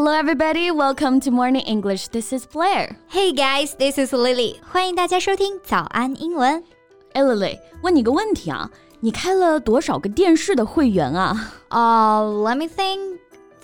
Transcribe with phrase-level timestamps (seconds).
[0.00, 0.70] Hello, everybody.
[0.70, 2.08] Welcome to Morning English.
[2.08, 2.96] This is Blair.
[3.08, 4.56] Hey guys, this is Lily.
[4.70, 6.62] 欢迎大家收听早安英文。
[7.12, 8.70] 哎，Lily，问你个问题啊，
[9.00, 11.52] 你开了多少个电视的会员啊？
[11.68, 13.18] 啊、uh,，Let me think.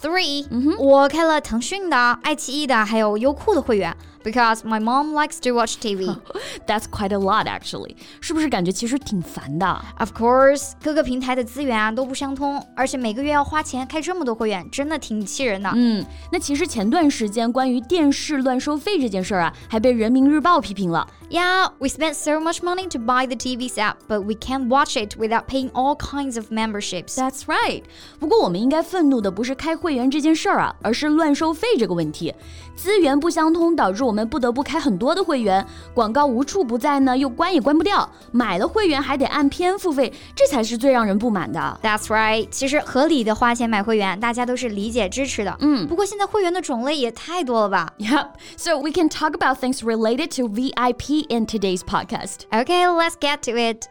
[0.00, 3.96] Three，、嗯、我开了腾讯的、爱奇艺的，还有优酷的会员。
[4.22, 6.16] because my mom likes to watch TV.
[6.66, 7.96] That's quite a lot, actually.
[8.20, 9.80] 是不是感觉其实挺烦的？
[9.98, 15.70] Of course，各个平台的资源啊都不相通，而且每个月要花钱开这么多会员，真的挺气人的。
[15.74, 21.06] 嗯，那其实前段时间关于电视乱收费这件事儿啊，还被人民日报批评了。
[21.28, 25.16] Yeah, we spent so much money to buy the TV set, but we can't watch it
[25.16, 27.16] without paying all kinds of memberships.
[27.16, 27.82] That's right.
[28.20, 32.32] 不过我们应该愤怒的不是开会员这件事儿啊，而是乱收费这个问题。
[32.76, 38.08] 资源不相通导致我 们不得不开很多的会员，广告无处不在呢，又关也关不掉。
[38.32, 41.80] 买了会员还得按篇付费，这才是最让人不满的。
[41.82, 45.56] That's right，其实合理的花钱买会员，大家都是理解支持的。
[45.60, 47.92] 嗯，不过现在会员的种类也太多了吧？
[47.98, 52.40] Yep，so we can talk about things related to VIP in today's podcast.
[52.50, 53.86] Okay, let's get to it.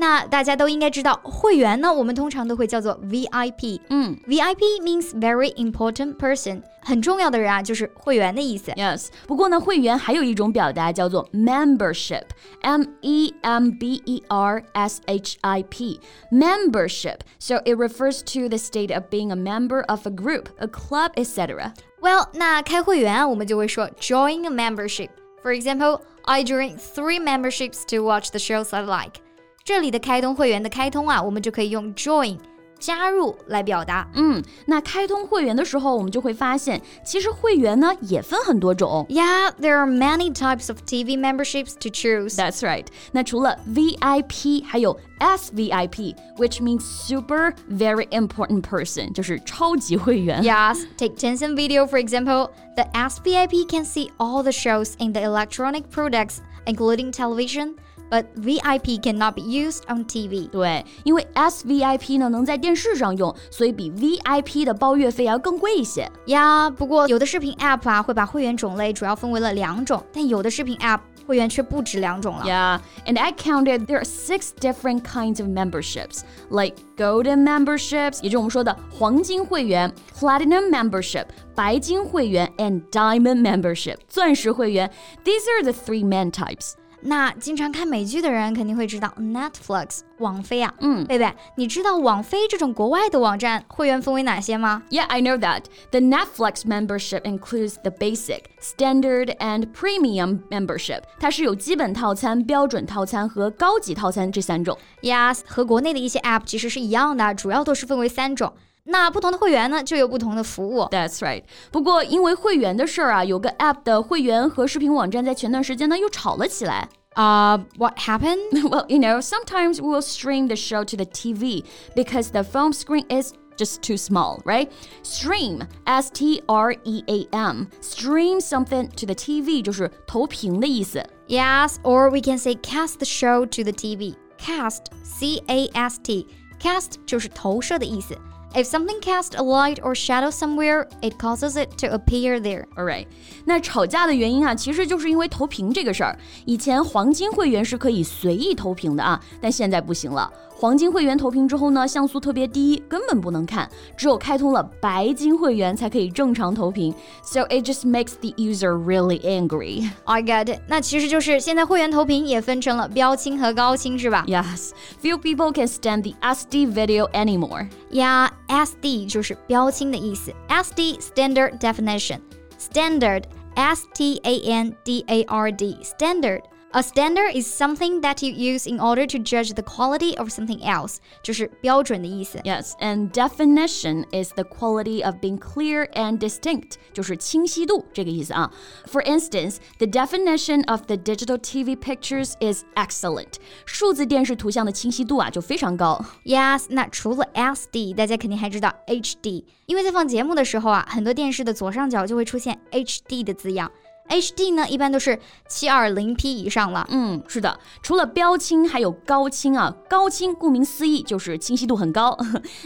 [0.00, 3.80] 那大家都应该知道，会员呢，我们通常都会叫做 VIP。
[3.90, 8.70] 嗯，VIP means very important person，很重要的人啊，就是会员的意思。
[8.76, 17.18] Yes，不过呢，会员还有一种表达叫做 membership，M E M B E R S H I P，membership.
[17.40, 21.10] So it refers to the state of being a member of a group, a club,
[21.16, 21.72] etc.
[22.00, 25.08] Well，那开会员我们就会说 join a membership.
[25.42, 29.20] For example, I joined three memberships to watch the shows I like.
[29.64, 32.38] 这里的开通会员的开通啊，我们就可以用 join
[32.78, 34.08] 加入来表达。
[34.14, 39.04] 嗯，那开通会员的时候，我们就会发现，其实会员呢也分很多种。
[39.10, 42.36] Yeah, there are many types of TV memberships to choose.
[42.36, 42.86] That's right.
[43.12, 50.42] 那除了 VIP，还有 SVIP，which means super very important person，就是超级会员。
[50.42, 52.50] Yes, take Tencent Video for example.
[52.76, 57.74] The SVIP can see all the shows in the electronic products, including television
[58.12, 60.48] but VIP cannot be used on TV。
[60.48, 66.70] 对，因为 SVIP 呢能在电视上用，所以比 VIP 的包月费要更贵一些呀。
[66.70, 72.44] 不过有的视频 App 啊会把会员种类主要分为了两种，但有的视频 App 会员却不止两种了。
[72.46, 83.42] Yeah, and I counted there are six different kinds of memberships, like golden memberships，也就是我们说的黄金会员；platinum membership，白金会员；and diamond
[83.42, 84.90] membership，钻石会员。
[85.22, 86.72] These are the three main types.
[87.05, 95.63] 那经常看美剧的人肯定会知道 Netflix 网飞啊，嗯，贝贝，你知道网飞这种国外的网站会员分为哪些吗？Yeah, I know that.
[95.91, 101.03] The Netflix membership includes the basic, standard, and premium membership.
[101.19, 104.77] 它是有基本套餐、标准套餐和高级套餐这三种。
[105.01, 108.53] Yes，和国内的一些 app 其实是一样的，主要都是分为三种。
[108.84, 110.82] 那不同的会员呢，就有不同的服务。
[110.90, 111.42] That's right。
[111.70, 116.88] 不过因为会员的事儿啊，有个 App 的会员和视频网站在前段时间呢又吵了起来。
[117.14, 118.38] Uh, what happened?
[118.70, 121.64] well, you know, sometimes we'll stream the show to the TV
[121.96, 124.70] because the phone screen is just too small, right?
[125.02, 131.04] Stream, S T R E A M, stream something to the TV 就是投屏的意思。
[131.26, 134.14] Yes, or we can say cast the show to the TV.
[134.38, 136.26] Cast, C A S T,
[136.62, 138.16] cast 就是投射的意思。
[138.54, 142.64] if something casts a light or shadow somewhere, it causes it to appear there.
[142.76, 143.06] Alright，
[143.44, 146.18] 那吵架的原因啊，其实就是因为投屏这个事儿。
[146.46, 150.32] 以前黄金会员是可以随意投屏的啊，但现在不行了。
[150.62, 153.70] 黄金会员投屏之后呢，像素特别低，根本不能看。
[153.96, 156.92] 只有开通了白金会员才可以正常投屏。
[157.22, 159.88] So it just makes the user really angry.
[160.04, 160.60] I get it.
[160.66, 164.24] 那其实就是现在会员投屏也分成了标清和高清，是吧？
[164.26, 164.70] Yes.
[165.00, 167.68] Few people can stand the SD video anymore.
[167.92, 170.32] Yeah, SD 就是标清的意思。
[170.48, 172.18] SD Standard Definition.
[172.58, 173.22] Standard
[173.54, 178.30] S T A N D A R D Standard a standard is something that you
[178.30, 182.38] use in order to judge the quality of something else，就是标准的意思。
[182.44, 188.52] Yes, and definition is the quality of being clear and distinct，就是清晰度这个意思啊。
[188.86, 193.36] For instance, the definition of the digital TV pictures is excellent。
[193.64, 196.04] 数字电视图像的清晰度啊就非常高。
[196.26, 203.72] Yes，那除了 SD，大家肯定还知道 HD，因为在放节目的时候啊，很多电视的左上角就会出现 HD 的字样。
[204.08, 206.86] HD 呢，一般都是七二零 P 以上了。
[206.90, 209.74] 嗯，是的，除了标清，还有高清啊。
[209.86, 212.16] 高清顾名思义就是清晰度很高。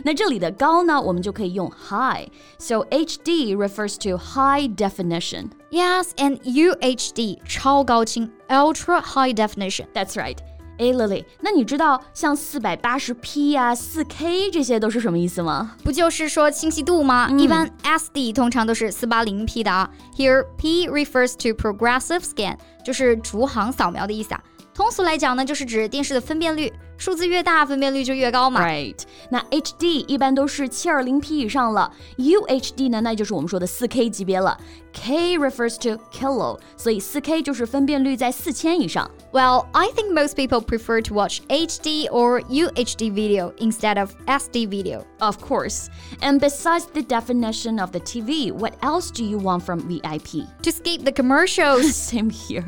[0.04, 5.50] 那这里的高呢，我们就可以用 high。So HD refers to high definition.
[5.72, 9.86] Yes, and UHD 超高清 ultra high definition.
[9.92, 10.36] That's right.
[10.77, 15.75] 哎，Lily，那你知道像四百八十 P 呀、四 K 这些都是什么意思吗？
[15.83, 17.27] 不就是说清晰度吗？
[17.31, 19.89] 嗯一般 SD 通常都是四八零 P 的啊。
[20.15, 24.43] Here P refers to progressive scan，就是逐行扫描的意思啊。
[24.73, 28.64] 通俗来讲呢，就是指电视的分辨率，数字越大，分辨率就越高嘛。
[28.64, 29.00] Right，
[29.30, 34.56] 那 HD 一般都是七二零 P 以上了，UHD 呢，那就是我们说的四 K 级别了。
[34.94, 39.10] K refers to kilo，所以四 K 就是分辨率在四千以上。
[39.32, 44.68] Well, I think most people prefer to watch HD or UHD video instead of SD
[44.68, 45.06] video.
[45.18, 45.86] Of course.
[46.20, 50.46] And besides the definition of the TV, what else do you want from VIP?
[50.62, 51.94] To skip the commercials.
[51.94, 52.64] Same here.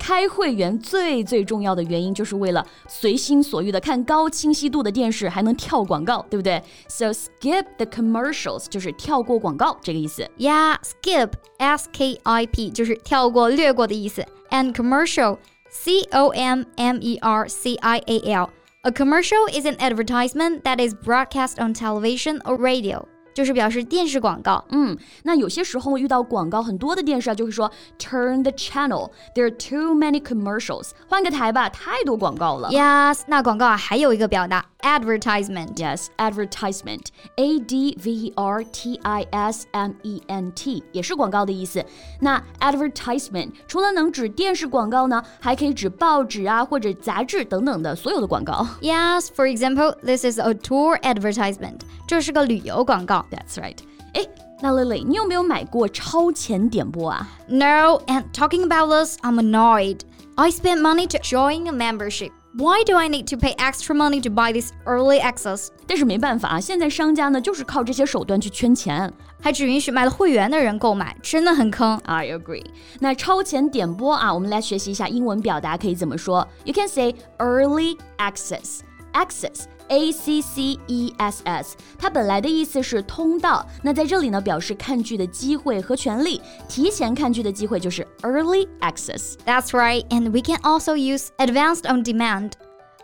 [0.00, 6.62] 开会员最最重要的原因就是为了随心所欲 的看高清晰度的电视，还能跳广告，对不对？
[6.88, 10.28] So skip the commercials 就是跳过广告这个意思。
[10.38, 14.24] Yeah, skip S K I P 就是跳过、略过的意思。
[14.50, 15.38] And commercial
[15.70, 18.50] C O M M E R C I A L.
[18.82, 23.06] A commercial is an advertisement that is broadcast on television or radio.
[23.33, 24.63] 就是表示电视广告。
[24.69, 29.09] 嗯，那有些时候遇到广告很多的电视啊，就会说 turn the channel.
[29.35, 30.91] There are too many commercials.
[31.07, 32.69] 换个台吧，太多广告了。
[32.69, 35.76] Yes，那广告啊还有一个表达 advertisement。
[35.76, 37.06] Yes, advertisement.
[37.36, 41.84] A D V E R T I S M E N T 也是广告的意思。
[42.20, 48.66] 那 advertisement 除了能指电视广告呢，还可以指报纸啊或者杂志等等的所有的广告。
[48.80, 51.80] Yes, for example, this is a tour advertisement.
[52.06, 53.26] 这是个旅游广告。
[53.30, 53.76] That's right.
[54.14, 54.26] 哎，
[54.60, 57.28] 那 Lily，你有没有买过超前点播啊？
[57.46, 60.00] No, and talking about this, I'm annoyed.
[60.36, 62.30] I spent money to join a membership.
[62.55, 65.69] Why do I need to pay extra money to buy this early access?
[65.87, 69.11] 但是没办法啊，现在商家呢就是靠这些手段去圈钱。
[69.41, 71.99] 还只允许买了会员的人购买，真的很坑。
[72.05, 72.63] I agree.
[72.99, 76.47] 那超前点播啊，我们来学习一下英文表达可以怎么说。
[76.63, 78.81] You can say early access.
[79.13, 79.63] Access.
[79.88, 89.34] A C C E S S，它本来的意思是通道，那在这里呢表示看剧的机会和权利，提前看剧的机会就是 early access。
[89.46, 92.52] That's right, and we can also use advanced on demand.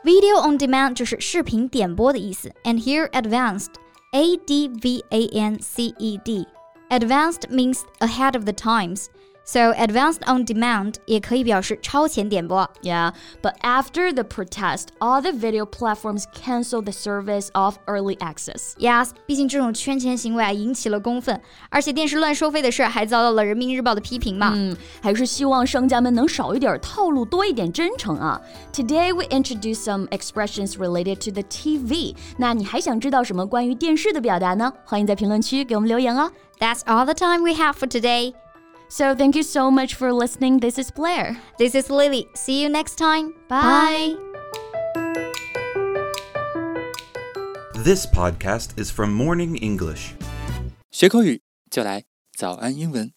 [0.04, 3.70] Video on demand 就是视频点播的意思，and here advanced,
[4.12, 6.46] A D V A N C E D.
[6.90, 9.06] Advanced means ahead of the times.
[9.48, 12.66] So advanced on demand 也可以表示超前点播。
[12.80, 13.12] Yeah,
[13.42, 18.72] but after the protest, all the video platforms canceled the service of early access.
[18.78, 21.38] Yes，毕竟这种圈钱行为啊引起了公愤，
[21.68, 24.54] 而且电视乱收费的事还遭到了人民日报的批评嘛。
[24.56, 28.40] 嗯，还是希望商家们能少一点套路，多一点真诚啊。
[28.72, 32.16] Today we introduce some expressions related to the TV。
[32.38, 34.72] 那你还想知道什么关于电视的表达呢？
[34.86, 36.32] 欢迎在评论区给我们留言哦。
[36.58, 38.32] That's all the time we have for today.
[38.88, 40.60] So thank you so much for listening.
[40.60, 41.36] This is Blair.
[41.58, 42.28] This is Lily.
[42.34, 43.34] See you next time.
[43.48, 44.16] Bye.
[47.84, 50.14] This podcast is from Morning English.
[50.90, 52.04] 学口语就来
[52.36, 53.14] 早安英文。